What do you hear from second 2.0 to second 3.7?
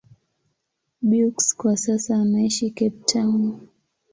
anaishi Cape Town.